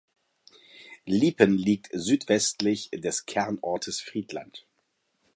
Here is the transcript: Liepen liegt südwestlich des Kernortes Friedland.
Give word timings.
Liepen 1.05 1.55
liegt 1.59 1.89
südwestlich 1.93 2.89
des 2.91 3.27
Kernortes 3.27 4.01
Friedland. 4.01 4.65